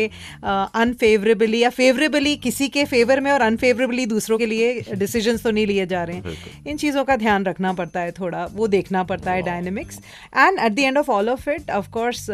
अनफेवरेबली 0.44 1.58
या 1.58 1.70
फेवरेबली 1.70 2.36
किसी 2.36 2.68
के 2.68 2.84
फेवर 2.84 3.20
में 3.20 3.30
और 3.32 3.40
अनफेवरेबली 3.40 4.06
दूसरों 4.06 4.38
के 4.38 4.46
लिए 4.46 4.80
डिसीजंस 4.94 5.42
तो 5.42 5.50
नहीं 5.50 5.66
लिए 5.66 5.86
जा 5.86 6.02
रहे 6.04 6.16
हैं। 6.16 6.64
इन 6.66 6.76
चीज़ों 6.76 7.04
का 7.04 7.16
ध्यान 7.16 7.44
रखना 7.44 7.72
पड़ता 7.72 8.00
है 8.00 8.10
थोड़ा 8.10 8.46
वो 8.52 8.66
देखना 8.68 9.02
पड़ता 9.02 9.32
है 9.32 9.42
dynamics 9.42 9.98
and 10.36 10.58
at 10.58 10.72
the 10.72 10.78
end 10.78 10.98
of 10.98 11.10
all 11.10 11.28
of 11.28 11.48
it 11.50 11.70
of course 11.70 12.30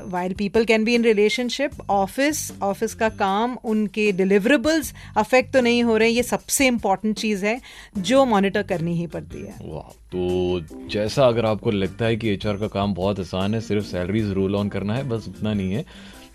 while 0.00 0.32
people 0.34 0.64
can 0.64 0.84
be 0.84 0.94
in 0.94 1.04
relationship 1.04 1.90
office 1.90 2.40
office 2.62 2.94
का 2.94 3.08
काम 3.08 3.56
उनके 3.64 4.10
डिलीवरेबल्स 4.12 4.92
अफेक्ट 5.16 5.52
तो 5.52 5.60
नहीं 5.60 5.82
हो 5.84 5.96
रहे 5.96 6.08
ये 6.08 6.22
सबसे 6.22 6.66
इंपॉर्टेंट 6.66 7.16
चीज़ 7.18 7.44
है 7.46 7.60
जो 7.98 8.24
मॉनिटर 8.24 8.62
करनी 8.62 8.94
ही 8.96 9.06
पड़ती 9.06 9.42
है 9.42 9.54
वाह 9.62 9.90
तो 10.12 10.88
जैसा 10.90 11.26
अगर 11.26 11.46
आपको 11.46 11.70
लगता 11.70 12.04
है 12.04 12.16
कि 12.16 12.28
एचआर 12.30 12.56
का 12.56 12.66
काम 12.74 12.94
बहुत 12.94 13.20
आसान 13.20 13.54
है 13.54 13.60
सिर्फ़ 13.60 13.86
सैलरीज 13.86 14.30
रोल 14.32 14.56
ऑन 14.56 14.68
करना 14.68 14.94
है 14.94 15.08
बस 15.08 15.28
उतना 15.28 15.54
नहीं 15.54 15.72
है 15.72 15.84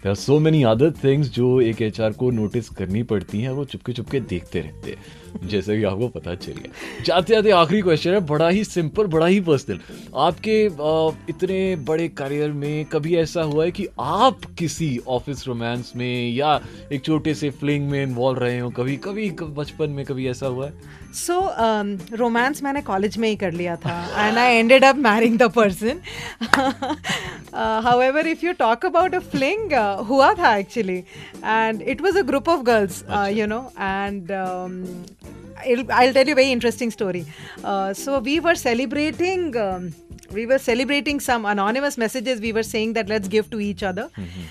सो 0.06 0.40
मेनी 0.40 0.62
अदर 0.64 0.92
थिंग्स 1.04 1.30
जो 1.30 1.60
एक 1.62 1.78
HR 1.84 2.12
को 2.18 2.30
नोटिस 2.32 2.70
करनी 2.70 3.02
पड़ती 3.04 3.42
हैं 3.42 3.50
वो 3.50 3.66
चुपके 3.66 3.94
चुपके 3.94 4.20
देखते 4.20 4.60
रहते 4.60 4.92
हैं 4.92 5.19
जैसे 5.44 5.78
कि 5.78 5.84
आपको 5.84 6.08
पता 6.08 6.36
चल 6.36 6.52
गया। 6.52 7.04
जाते 7.06 7.34
जाते 7.34 7.52
आखिरी 7.52 7.82
क्वेश्चन 7.82 8.12
है 8.12 8.20
बड़ा 8.20 8.50
ही 8.50 8.64
सिंपल 8.64 9.08
बड़ा 9.08 9.26
ही 9.26 9.40
पर्सनल 9.42 9.80
आपके 10.16 10.66
इतने 11.30 11.76
बड़े 11.76 12.08
करियर 12.08 12.52
में 12.52 12.86
कभी 12.86 13.16
ऐसा 13.16 13.42
हुआ 13.42 13.66
है 13.66 13.72
कि 13.72 13.88
आप 14.00 14.40
किसी 14.60 15.00
ऑफ़िस 15.08 15.48
रोमांस 15.48 15.92
में 15.96 16.32
या 16.32 16.60
एक 16.92 17.06
छोटे 17.06 17.34
से 17.34 17.50
फ्लिंग 17.50 17.90
में 17.90 18.04
इन्वॉल्व 18.04 18.40
रहे 18.40 18.60
हो 18.60 18.70
कभी? 18.70 18.98
कभी 18.98 19.30
बचपन 19.42 19.90
में 19.90 20.06
कभी 20.06 20.28
ऐसा 20.28 20.48
हुआ 20.48 20.66
है? 20.66 20.74
सो 21.14 21.40
रोमांस 22.16 22.64
मैंने 22.64 22.82
कॉलेज 22.82 23.18
में 23.18 23.30
ही 23.30 23.36
कर 23.36 23.52
लिया 23.52 23.76
था 23.76 24.28
and 24.28 24.38
I 24.38 24.54
ended 24.54 24.84
up 24.84 24.96
marrying 24.96 25.38
the 25.38 25.44
person 25.44 26.00
however 27.56 28.28
if 28.28 28.46
you 28.46 28.54
talk 28.54 28.86
about 28.86 29.16
a 29.16 29.20
fling 29.20 29.74
हुआ 30.10 30.34
था 30.34 30.56
actually 30.56 30.98
and 31.46 31.82
it 31.82 32.02
was 32.02 32.20
a 32.20 32.22
group 32.22 32.50
of 32.50 32.62
girls 32.62 33.04
you 33.30 33.46
know 33.48 33.72
and 33.80 34.28
I'll 35.67 36.13
tell 36.13 36.27
you 36.27 36.33
a 36.33 36.35
very 36.35 36.51
interesting 36.53 36.91
story. 36.91 37.25
Uh, 37.63 37.95
so 37.95 38.19
we 38.19 38.41
were 38.41 38.55
celebrating. 38.55 39.57
Um, 39.57 39.95
we 40.33 40.47
were 40.47 40.59
celebrating 40.59 41.21
some 41.21 41.45
anonymous 41.45 41.97
messages. 41.97 42.41
We 42.41 42.53
were 42.53 42.63
saying 42.63 42.93
that 42.95 43.09
let's 43.09 43.29
give 43.29 43.51
to 43.51 43.61
each 43.61 43.83
other. 43.83 44.11
Mm-hmm. 44.17 44.43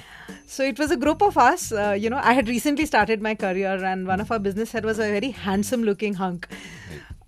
So 0.47 0.63
it 0.63 0.77
was 0.77 0.91
a 0.91 0.97
group 0.97 1.21
of 1.21 1.37
us. 1.37 1.71
Uh, 1.71 1.97
you 1.99 2.09
know, 2.09 2.19
I 2.23 2.33
had 2.33 2.47
recently 2.47 2.85
started 2.85 3.21
my 3.21 3.33
career, 3.35 3.83
and 3.83 4.07
one 4.07 4.21
of 4.21 4.31
our 4.31 4.39
business 4.39 4.71
head 4.71 4.85
was 4.85 4.99
a 4.99 5.09
very 5.11 5.31
handsome-looking 5.31 6.13
hunk. 6.15 6.47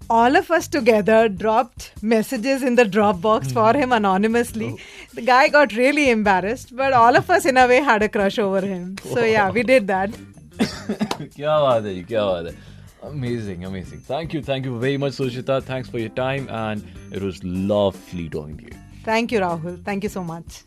All 0.10 0.36
of 0.36 0.52
us 0.52 0.68
together 0.68 1.28
dropped 1.28 1.92
messages 2.04 2.62
in 2.62 2.76
the 2.76 2.86
Dropbox 2.86 3.46
mm-hmm. 3.46 3.54
for 3.54 3.74
him 3.74 3.92
anonymously. 3.92 4.76
Oh. 4.76 4.78
The 5.16 5.22
guy 5.22 5.48
got 5.48 5.74
really 5.74 6.12
embarrassed, 6.12 6.76
but 6.76 6.94
all 6.94 7.16
of 7.16 7.30
us, 7.30 7.46
in 7.46 7.58
a 7.58 7.68
way, 7.68 7.82
had 7.82 8.04
a 8.04 8.10
crush 8.10 8.38
over 8.38 8.62
him. 8.62 8.96
So 9.04 9.24
yeah, 9.24 9.50
we 9.50 9.64
did 9.64 9.88
that. 9.88 10.12
क्या 10.58 11.60
बात 11.60 11.86
है 11.86 12.02
क्या 12.04 12.26
बात 12.26 12.46
है 12.46 12.69
Amazing, 13.03 13.65
amazing. 13.65 14.01
Thank 14.01 14.35
you, 14.35 14.43
thank 14.43 14.65
you 14.67 14.79
very 14.79 14.97
much, 14.99 15.13
Sushita. 15.13 15.63
Thanks 15.63 15.89
for 15.89 15.99
your 15.99 16.11
time, 16.11 16.49
and 16.51 16.85
it 17.13 17.23
was 17.23 17.43
lovely 17.45 18.29
talking 18.29 18.59
to 18.59 18.65
you. 18.65 18.73
Thank 19.05 19.33
you, 19.33 19.41
Rahul. 19.41 19.83
Thank 19.85 20.03
you 20.05 20.11
so 20.11 20.23
much. 20.23 20.63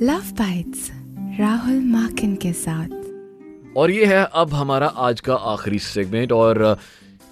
Love 0.00 0.34
Bites, 0.34 0.90
Rahul 1.38 1.80
माकिन 1.90 2.34
के 2.36 2.52
साथ 2.52 3.76
और 3.76 3.90
ये 3.90 4.06
है 4.06 4.24
अब 4.40 4.52
हमारा 4.54 4.86
आज 5.08 5.20
का 5.28 5.34
आखिरी 5.52 5.78
सेगमेंट 5.78 6.32
और 6.32 6.60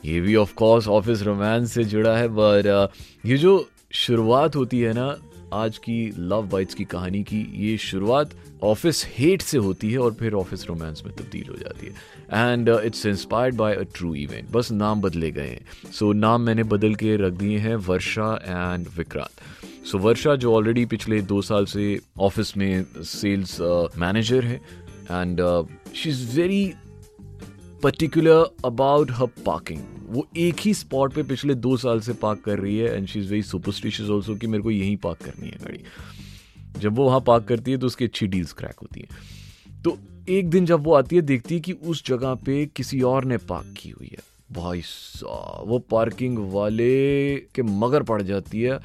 ये 0.05 0.21
भी 0.21 0.37
ऑफ़ 0.37 0.55
कोर्स 0.57 0.89
ऑफ़िस 0.89 1.23
रोमांस 1.23 1.73
से 1.73 1.85
जुड़ा 1.85 2.17
है 2.17 2.29
पर 2.37 2.69
ये 3.27 3.37
जो 3.39 3.53
शुरुआत 4.05 4.57
होती 4.57 4.81
है 4.81 4.93
ना 4.97 5.09
आज 5.53 5.79
की 5.79 6.15
लव 6.19 6.49
बाइट्स 6.49 6.75
की 6.75 6.85
कहानी 6.85 7.23
की 7.23 7.41
ये 7.69 7.77
शुरुआत 7.79 8.31
ऑफ़िस 8.63 9.05
हेट 9.09 9.43
से 9.43 9.59
होती 9.59 9.91
है 9.93 9.99
और 9.99 10.13
फिर 10.15 10.35
ऑफ़िस 10.35 10.67
रोमांस 10.67 11.03
में 11.07 11.15
तब्दील 11.17 11.49
हो 11.49 11.55
जाती 11.55 11.87
है। 11.87 11.93
And 12.53 12.69
it's 12.69 13.07
inspired 13.07 13.55
by 13.55 13.75
a 13.75 13.83
true 13.83 14.15
event 14.15 14.51
बस 14.51 14.71
नाम 14.73 15.01
बदले 15.01 15.31
गए 15.31 15.49
हैं। 15.49 15.93
सो 15.93 16.13
so, 16.13 16.17
नाम 16.17 16.41
मैंने 16.41 16.63
बदल 16.63 16.95
के 16.95 17.17
रख 17.17 17.33
दिए 17.33 17.59
हैं 17.59 17.77
Varsha 17.77 18.33
and 18.43 18.87
Vikrant. 18.97 19.87
So 19.87 19.99
so, 19.99 20.05
Varsha 20.05 20.35
जो 20.35 20.55
ऑलरेडी 20.55 20.85
पिछले 20.87 21.21
दो 21.23 21.43
साल 21.43 21.65
से 21.65 21.99
ऑफ़िस 22.19 22.57
में 22.57 22.85
सेल्स 22.99 23.61
मैनेजर 23.99 24.45
है। 24.45 24.57
And 25.11 25.67
she 25.95 26.11
is 26.11 26.37
very 26.37 26.73
particular 27.83 28.45
about 28.65 29.11
her 29.11 29.27
parking 29.47 29.83
वो 30.09 30.27
एक 30.37 30.61
ही 30.61 30.73
स्पॉट 30.75 31.13
पे 31.15 31.23
पिछले 31.23 31.55
दो 31.57 31.77
साल 31.77 32.01
से 32.01 32.13
पार्क 32.13 32.41
कर 32.45 32.59
रही 32.59 32.77
है 32.79 32.97
and 32.97 33.07
she 33.09 33.21
is 33.21 33.29
very 33.31 33.43
superstitious 33.43 34.11
also 34.11 34.35
कि 34.35 34.47
मेरे 34.47 34.63
को 34.63 34.71
यहीं 34.71 34.97
पार्क 34.97 35.19
करनी 35.25 35.49
है 35.49 35.59
गाड़ी। 35.59 35.79
जब 36.79 36.97
वो 36.97 37.05
वहाँ 37.05 37.21
पार्क 37.21 37.45
करती 37.45 37.71
है 37.71 37.79
तो 37.79 37.87
उसकी 37.87 38.05
अच्छी 38.05 38.27
डील्स 38.27 38.53
क्रैक 38.53 38.81
होती 38.83 39.01
है। 39.01 39.83
तो 39.83 39.97
एक 40.29 40.51
दिन 40.51 40.67
जब 40.67 40.83
वो 40.85 40.95
आती 40.95 41.17
है, 41.17 41.23
देखती 41.23 41.55
है 41.55 41.61
कि 41.61 41.73
उस 41.73 42.05
जगह 42.07 42.35
पे 42.35 42.65
किसी 42.67 43.01
और 43.03 43.25
ने 43.25 43.37
पार्क 43.37 43.75
की 43.79 43.91
हुई 43.91 44.09
है। 44.13 44.19
भाई 44.53 44.83
वो 45.67 45.79
पार्किंग 45.91 46.39
वाले 46.53 47.37
के 47.55 47.63
मगर 47.63 48.03
पड़ 48.03 48.21
जाती 48.23 48.63
है, 48.63 48.79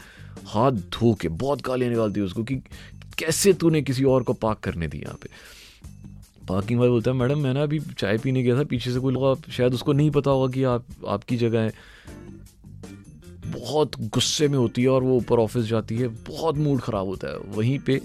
हाथ 0.46 0.72
धो 0.72 1.14
के, 1.14 1.30
बहुत 1.30 1.62
गालियाँ 1.62 1.92
निकालती 1.92 2.20
है 2.20 2.26
उसको 2.26 2.44
कि 2.44 2.56
कैसे 3.18 3.54
तूने 3.54 3.82
किसी 3.82 4.04
और 4.04 4.24
को 4.24 4.34
पार्क 4.34 4.60
करने 4.60 4.88
दी 4.88 4.98
यहाँ 4.98 5.18
पे? 5.22 5.30
पार्किंग 6.50 6.80
वाले 6.80 6.92
बोलता 6.92 7.12
है, 7.12 7.18
मैडम, 7.18 7.40
मैं 7.40 7.54
ना 7.54 7.64
अभी 7.64 7.80
चाय 7.80 8.18
पीने 8.18 8.44
गया 8.44 8.60
था, 8.60 8.64
पीछे 8.64 8.92
से 8.92 9.00
कोई 9.00 9.14
लोग 9.14 9.50
शायद 9.50 9.74
उसको 9.74 9.94
नहीं 9.94 10.12
पता 10.12 10.32
होगा 10.32 10.54
कि 10.54 10.64
आप, 10.64 10.86
आपकी 11.08 11.38
जगह 11.38 11.60
है। 11.60 11.74
बहुत 13.48 13.92
गुस्से 14.00 14.48
में 14.48 14.58
होती 14.58 14.82
है 14.82 14.88
और 14.88 15.04
वो 15.04 15.18
ऊपर 15.18 15.40
ऑफ़िस 15.40 15.66
जाती 15.66 15.96
है, 15.96 16.08
बहुत 16.08 16.58
मूड 16.58 16.80
ख़राब 16.80 17.06
होता 17.06 17.28
है। 17.28 17.38
वहीं 17.38 17.80
पे 17.80 18.02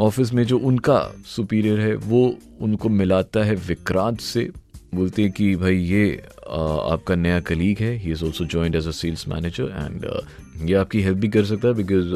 ऑफ़िस 0.00 0.32
में 0.32 0.44
जो 0.44 0.58
उनका 0.58 1.14
सुपीरियर 1.26 1.80
है, 1.80 1.94
वो 1.94 2.36
उनको 2.60 2.88
मिलाता 2.88 3.44
है 3.44 3.54
विक्रांत 3.54 4.20
से। 4.20 4.50
बोलते 4.94 5.22
हैं 5.22 5.32
कि 5.32 5.54
भाई 5.56 5.76
ये 5.76 6.22
आ, 6.48 6.60
आपका 6.92 7.14
नया 7.14 7.40
कलीग 7.40 7.78
है। 7.78 7.92
He 7.98 8.10
is 8.12 8.24
also 8.24 8.44
joined 8.44 8.74
as 8.76 8.86
a 8.88 8.90
sales 8.90 9.26
manager 9.28 9.64
and 9.64 10.68
ये 10.70 10.74
आपकी 10.76 11.02
हेल्प 11.02 11.18
भी 11.18 11.28
कर 11.28 11.44
सकता 11.44 11.68
है 11.68 11.74
because 11.74 12.14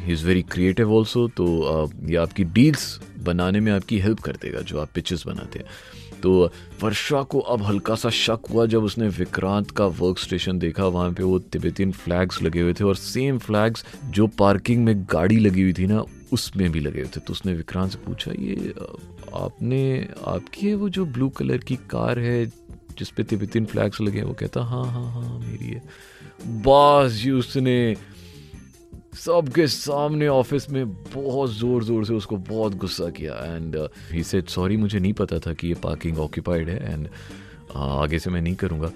he 0.00 0.12
is 0.12 0.26
very 0.26 0.42
creative 0.42 0.92
also 0.94 1.26
तो 1.28 1.46
uh, 1.46 2.10
ये 2.10 2.16
आपकी 2.16 2.44
डील्स 2.44 3.00
बनाने 3.24 3.60
में 3.60 3.72
आपकी 3.72 3.98
हेल्प 3.98 4.20
कर 4.20 4.36
देगा 4.42 4.60
जो 4.60 4.80
आप 4.80 4.90
पिचेस 4.94 5.24
बनाते 5.26 5.58
हैं। 5.58 5.66
तो 6.22 6.30
वर्षा 6.82 7.22
को 7.22 7.38
अब 7.38 7.62
हल्का 7.62 7.94
सा 7.94 8.10
शक 8.10 8.46
हुआ 8.50 8.64
जब 8.66 8.84
उसने 8.84 9.08
विक्रांत 9.08 9.70
का 9.70 9.86
वर्क 10.00 10.18
स्टेशन 10.18 10.58
देखा। 10.58 10.86
वहाँ 10.86 11.12
पे 11.12 11.22
वो 11.22 11.38
तिब्बतियन 11.38 11.92
फ्लैग्स 11.92 12.42
लगे 12.42 12.60
हुए 12.60 12.72
थे 12.72 12.84
और 12.84 12.96
सेम 12.96 13.38
फ्लैग्स 13.38 13.84
जो 14.06 14.26
पार्किंग 14.38 14.84
में 14.84 15.02
गाड़ी 15.12 15.38
लगी 15.38 15.62
हुई 15.62 15.72
थी 15.72 15.86
ना 15.86 16.02
उसमें 16.32 16.70
भी 16.72 16.80
लगे 16.80 17.00
हुए 17.00 17.10
थे। 17.16 17.20
तो 17.20 17.32
उसने 17.32 17.54
विक्रांत 17.54 17.92
से 17.92 17.98
पूछा 18.06 18.32
ये 18.38 18.72
आपने 19.34 20.08
आपकी 20.26 20.74
वो 20.74 20.88
जो 20.88 21.04
ब्लू 21.06 21.28
कलर 21.28 21.58
की 21.58 21.76
कार 21.90 22.18
है 22.18 22.44
जिस 22.98 23.10
पे 23.10 23.22
तिब्बतियन 23.22 23.66
फ्लैग्स 23.66 24.00
लगे 24.00 24.18
हैं 24.18 24.26
वो 24.26 24.34
कहता 24.34 24.62
हाँ 24.64 24.84
हाँ 24.86 25.10
हाँ 25.12 25.38
मेरी 25.38 25.66
है। 25.66 25.82
बस 26.62 27.12
जी 27.12 27.30
उसने 27.30 27.96
सबके 29.16 29.66
सामने 29.66 30.28
ऑफ़िस 30.28 30.68
में 30.70 30.92
बहुत 30.92 31.50
ज़ोर 31.50 31.84
ज़ोर 31.84 32.04
से 32.04 32.14
उसको 32.14 32.36
बहुत 32.36 32.74
गुस्सा 32.74 33.08
किया। 33.10 33.34
एंड 33.46 33.76
ही 34.12 34.22
सेड 34.22 34.48
सॉरी 34.48 34.76
मुझे 34.76 34.98
नहीं 34.98 35.12
पता 35.12 35.38
था 35.38 35.52
कि 35.52 35.68
ये 35.68 35.74
पार्किंग 35.82 36.18
ऑक्यूपाइड 36.18 36.68
है 36.68 36.92
एंड 36.92 37.08
uh, 37.08 37.76
आगे 37.76 38.18
से 38.18 38.30
मैं 38.30 38.42
नहीं 38.42 38.54
करूँगा. 38.54 38.92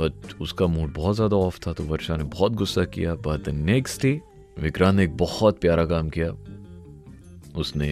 बट 0.00 0.40
उसका 0.40 0.66
मूड 0.66 0.92
बहुत 0.94 1.16
ज़्यादा 1.16 1.36
ऑफ़ 1.36 1.58
था 1.66 1.72
तो 1.72 1.84
वर्षा 1.84 2.16
ने 2.16 2.24
बहुत 2.30 2.52
गुस्सा 2.54 2.84
किया। 2.84 3.14
But 3.16 3.44
the 3.44 3.54
next 3.54 4.02
day 4.02 4.20
Vikrant 4.60 4.96
ने 4.96 5.04
एक 5.04 5.16
बहुत 5.16 5.60
प्यारा 5.60 5.84
काम 5.86 6.08
किया। 6.08 6.30
उसने 7.56 7.88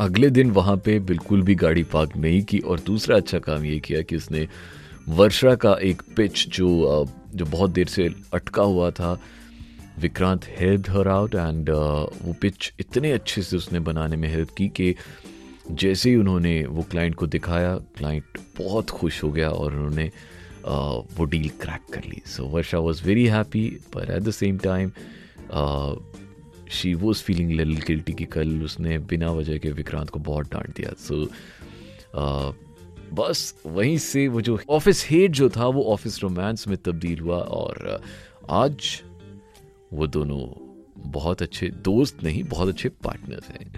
अगले 0.00 0.28
दिन 0.30 0.50
वहाँ 0.50 0.76
पे 0.76 0.98
बिल्कुल 1.00 1.42
भी 1.42 1.54
गाड़ी 1.54 1.82
पार्क 1.82 2.16
नहीं 2.16 2.42
की 2.42 2.58
और 2.58 2.80
दूसरा 2.80 3.16
अच्छा 3.16 3.38
काम 3.38 3.64
ये 3.64 3.78
किया 3.80 4.02
कि 4.02 4.16
उसने 4.16 4.46
वर्षा 5.08 5.54
का 5.54 5.72
एक 5.82 6.02
पिच 6.16 6.46
जो 6.48 6.68
जो 7.34 7.44
बहुत 7.44 7.70
देर 7.70 7.86
से 7.86 8.08
अटका 8.34 8.62
हुआ 8.62 8.90
था, 8.90 9.18
Vikrant 9.98 10.44
help 10.58 10.90
her 10.90 11.08
out 11.08 11.34
and 11.34 11.70
वो 11.70 12.32
पिच 12.32 12.72
इतने 12.80 13.12
अच्छे 13.12 13.42
से 13.42 13.56
उसने 13.56 13.80
बनाने 13.80 14.16
में 14.16 14.28
हेल्प 14.28 14.50
की 14.58 14.68
कि 14.68 14.94
जैसे 15.70 16.10
ही 16.10 16.16
उन्होंने 16.16 16.64
वो 16.66 16.82
क्लाइंट 16.82 17.14
को 17.14 17.26
दिखाया, 17.26 17.74
क्लाइंट 17.96 18.38
बहुत 18.58 18.90
खुश 18.90 19.22
हो 19.24 19.30
गया 19.32 19.50
और 19.50 19.74
उन्होंने 19.74 20.10
वो 21.16 21.24
डील 21.24 21.48
क्रैक 21.60 21.92
कर 21.94 22.08
ली। 22.08 22.22
So 22.26 22.44
Varsha 22.46 22.78
was 22.78 23.02
very 23.04 23.26
happy 23.26 23.68
पर 23.94 24.12
at 24.12 24.22
the 24.22 24.30
same 24.30 24.58
time 24.58 24.92
she 26.70 26.94
was 26.94 27.22
feeling 27.22 27.50
लिल 27.50 27.76
गिल्टी 27.86 28.12
कि 28.12 28.24
कल 28.24 28.62
उसने 28.62 28.98
बिना 28.98 29.30
वजह 29.32 29.58
के 29.58 29.70
विक्रांत 29.72 30.10
को 30.10 30.18
बहुत 30.18 30.52
डांट 30.52 30.76
दिया। 30.76 30.92
सो 30.98 31.24
so, 31.24 31.30
uh, 32.14 32.54
बस 33.14 33.54
वहीं 33.66 33.98
से 33.98 34.26
वो 34.28 34.40
जो 34.40 34.58
ऑफ़िस 34.70 35.06
हेट 35.10 35.30
जो 35.30 35.48
था 35.48 35.66
वो 35.66 35.82
ऑफ़िस 35.82 36.22
रोमांस 36.22 36.68
में 36.68 36.76
तब्दील 36.76 37.18
हुआ 37.18 37.36
और 37.36 38.00
uh, 38.00 38.06
आज 38.50 39.02
वो 39.92 40.06
दोनों 40.06 40.40
बहुत 41.10 41.42
अच्छे 41.42 41.68
दोस्त 41.84 42.22
नहीं 42.24 42.42
बहुत 42.44 42.68
अच्छे 42.68 42.88
पार्टनर्स 42.88 43.48
हैं। 43.48 43.72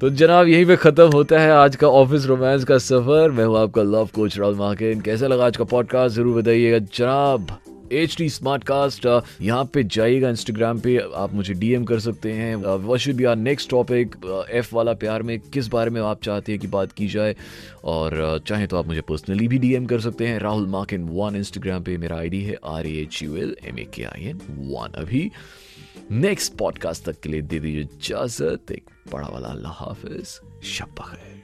तो 0.00 0.10
जनाब 0.10 0.48
यहीं 0.48 0.66
पे 0.66 0.76
ख़त्म 0.76 1.06
होता 1.12 1.40
है 1.40 1.50
आज 1.50 1.76
का 1.76 1.88
ऑफ़िस 1.88 2.26
रोमांस 2.26 2.64
का 2.64 2.78
सफ़र। 2.78 3.30
मैं 3.30 3.44
हूँ 3.44 3.58
आपका 3.58 3.82
लव 3.82 4.08
कोच 4.14 4.38
राहुल 4.38 4.54
माकिन 4.54 5.00
कैसा 5.00 5.26
लगा 5.26 5.46
आज 5.46 5.56
का 5.56 5.64
पॉडकास्ट 5.64 6.16
ज़रूर 6.16 6.42
बताइएगा। 6.42 6.78
जनाब 6.78 7.58
एच 7.92 8.16
टी 8.16 8.28
स्मार्ट 8.28 8.64
कास्ट 8.64 9.06
यहाँ 9.42 9.64
पे 9.64 9.84
जाइएगा 9.84 10.28
इंस्टाग्राम 10.28 10.80
पे 10.80 10.96
आप 11.14 11.34
मुझे 11.34 11.54
डीएम 11.54 11.84
कर 11.84 12.00
सकते 12.00 12.32
हैं। 12.32 12.56
What 12.56 12.98
should 12.98 13.14
be 13.14 13.24
our 13.24 13.36
next 13.36 13.70
topic 13.70 14.16
F 14.50 14.74
वाला 14.74 14.92
प्यार 14.92 15.22
में 15.22 15.38
किस 15.40 15.68
बारे 15.68 15.90
में 15.90 16.00
आप 16.00 16.22
चाहते 16.22 16.52
हैं 16.52 16.60
कि 16.60 16.66
बात 16.66 16.92
की 16.92 17.08
जाए? 17.08 17.36
और 17.84 18.38
uh, 18.38 18.48
चाहे 18.48 18.66
तो 18.66 18.76
आप 18.76 18.86
मुझे 18.86 19.00
पर्सनली 19.00 19.48
भी 19.48 19.58
डीएम 19.58 19.86
कर 19.86 20.00
सकते 20.00 20.26
हैं। 20.26 20.38
राहुल 20.38 20.66
मार्किन 20.66 21.08
वन 21.08 21.36
इंस्टाग्राम 21.36 21.82
पे 21.82 21.96
मेरा 21.96 22.16
आईडी 22.16 22.42
है 22.42 22.56
R 22.64 22.86
H 22.86 23.22
U 23.22 23.36
L 23.36 23.56
M 23.64 23.78
A 23.78 23.86
K 23.94 24.04
I 24.04 24.24
N 24.24 24.40
one 24.50 25.00
अभी 25.02 25.30
नेक्स्ट 26.10 26.54
पॉडकास्ट 26.54 27.04
तक 27.04 27.20
के 27.20 27.28
लिए 27.28 27.42
दे 27.42 27.60
दीजिए 27.60 27.82
इजाज़त। 27.82 28.72
एक 28.72 28.90
बड़ा 29.12 29.28
वाला 29.28 29.48
अल्लाह 29.48 29.72
हाफिज। 29.72 30.40
शब्बा 30.62 31.12
शब 31.12 31.43